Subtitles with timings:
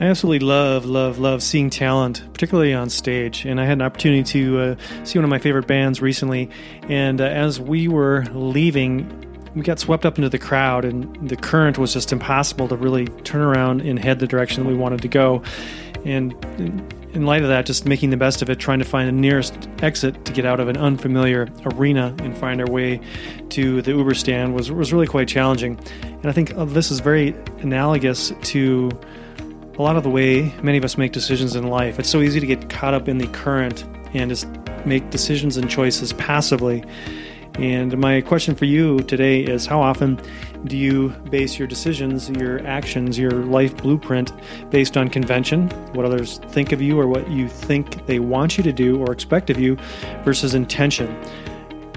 [0.00, 3.44] I absolutely love, love, love seeing talent, particularly on stage.
[3.44, 6.48] And I had an opportunity to uh, see one of my favorite bands recently.
[6.88, 9.24] And uh, as we were leaving,
[9.56, 13.06] we got swept up into the crowd, and the current was just impossible to really
[13.24, 15.42] turn around and head the direction that we wanted to go.
[16.04, 16.32] And
[17.12, 19.68] in light of that, just making the best of it, trying to find the nearest
[19.82, 23.00] exit to get out of an unfamiliar arena and find our way
[23.48, 25.76] to the Uber stand was, was really quite challenging.
[26.02, 28.90] And I think uh, this is very analogous to
[29.78, 32.00] a lot of the way many of us make decisions in life.
[32.00, 34.48] It's so easy to get caught up in the current and just
[34.84, 36.82] make decisions and choices passively.
[37.54, 40.20] And my question for you today is how often
[40.64, 44.32] do you base your decisions, your actions, your life blueprint
[44.70, 48.64] based on convention, what others think of you or what you think they want you
[48.64, 49.76] to do or expect of you,
[50.24, 51.08] versus intention?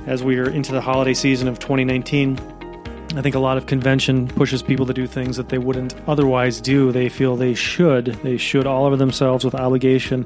[0.06, 2.40] As we are into the holiday season of 2019,
[3.16, 6.62] I think a lot of convention pushes people to do things that they wouldn't otherwise
[6.62, 6.94] do.
[6.94, 8.06] They feel they should.
[8.24, 10.26] They should all over themselves with obligation.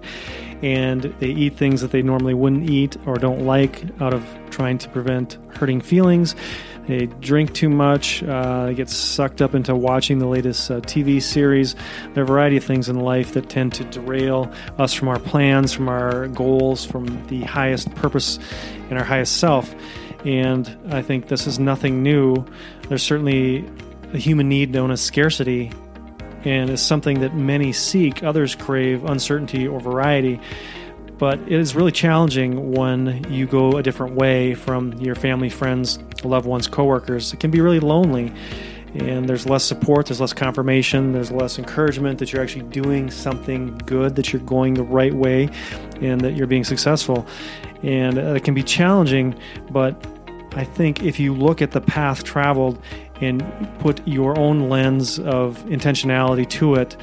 [0.62, 4.78] And they eat things that they normally wouldn't eat or don't like out of trying
[4.80, 6.36] to prevent hurting feelings.
[6.88, 8.22] They drink too much.
[8.22, 11.74] Uh, they get sucked up into watching the latest uh, TV series.
[12.14, 15.20] There are a variety of things in life that tend to derail us from our
[15.20, 18.38] plans, from our goals, from the highest purpose
[18.92, 19.74] in our highest self.
[20.26, 22.46] And I think this is nothing new.
[22.90, 23.70] There's certainly
[24.14, 25.72] a human need known as scarcity,
[26.44, 28.24] and is something that many seek.
[28.24, 30.40] Others crave uncertainty or variety.
[31.18, 36.00] But it is really challenging when you go a different way from your family, friends,
[36.24, 37.32] loved ones, coworkers.
[37.32, 38.34] It can be really lonely
[39.00, 43.78] and there's less support, there's less confirmation, there's less encouragement that you're actually doing something
[43.80, 45.50] good, that you're going the right way,
[46.02, 47.28] and that you're being successful.
[47.84, 49.38] And uh, it can be challenging,
[49.70, 50.02] but
[50.56, 52.82] I think if you look at the path traveled
[53.20, 53.44] and
[53.80, 56.96] put your own lens of intentionality to it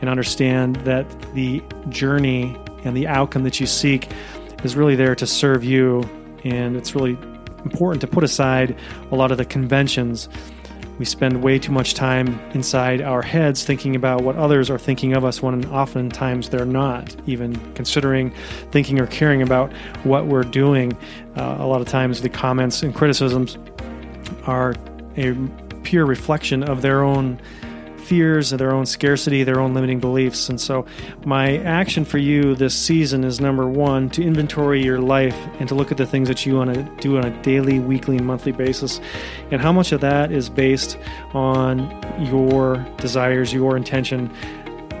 [0.00, 4.08] and understand that the journey and the outcome that you seek
[4.62, 6.08] is really there to serve you,
[6.44, 7.18] and it's really
[7.64, 8.76] important to put aside
[9.10, 10.28] a lot of the conventions
[11.00, 15.14] we spend way too much time inside our heads thinking about what others are thinking
[15.14, 18.30] of us when oftentimes they're not even considering,
[18.70, 19.72] thinking, or caring about
[20.04, 20.92] what we're doing.
[21.36, 23.56] Uh, a lot of times the comments and criticisms
[24.44, 24.74] are
[25.16, 25.34] a
[25.84, 27.40] pure reflection of their own
[28.10, 30.48] fears, their own scarcity, their own limiting beliefs.
[30.48, 30.84] And so,
[31.24, 35.76] my action for you this season is number one, to inventory your life and to
[35.76, 39.00] look at the things that you want to do on a daily, weekly, monthly basis.
[39.52, 40.98] And how much of that is based
[41.34, 41.78] on
[42.18, 44.28] your desires, your intention,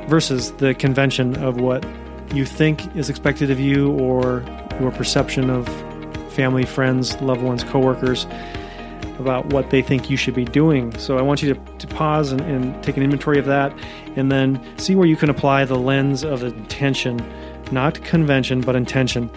[0.06, 1.84] versus the convention of what
[2.32, 4.44] you think is expected of you or
[4.78, 5.66] your perception of
[6.32, 8.24] family, friends, loved ones, coworkers
[9.20, 10.96] about what they think you should be doing.
[10.98, 13.72] So I want you to, to pause and, and take an inventory of that
[14.16, 17.22] and then see where you can apply the lens of intention,
[17.70, 19.30] not convention, but intention.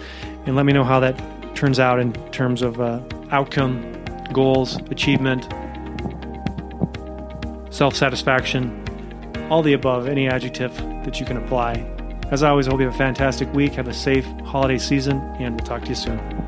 [0.46, 1.16] And let me know how that
[1.54, 3.00] turns out in terms of uh,
[3.30, 5.44] outcome, goals, achievement,
[7.72, 8.82] self satisfaction,
[9.50, 10.74] all the above, any adjective
[11.04, 11.90] that you can apply.
[12.30, 15.54] As always, I hope you have a fantastic week, have a safe holiday season, and
[15.54, 16.43] we'll talk to you soon.